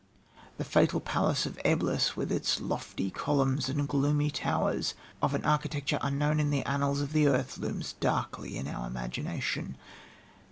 The 0.57 0.63
fatal 0.63 0.99
palace 0.99 1.45
of 1.45 1.59
Eblis, 1.63 2.15
with 2.17 2.31
its 2.31 2.59
lofty 2.59 3.11
columns 3.11 3.69
and 3.69 3.87
gloomy 3.87 4.31
towers 4.31 4.95
of 5.21 5.35
an 5.35 5.45
architecture 5.45 5.99
unknown 6.01 6.39
in 6.39 6.49
the 6.49 6.63
annals 6.65 7.01
of 7.01 7.13
the 7.13 7.27
earth, 7.27 7.59
looms 7.59 7.93
darkly 7.93 8.57
in 8.57 8.67
our 8.67 8.87
imagination. 8.87 9.77